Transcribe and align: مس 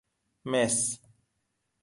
مس 0.55 0.79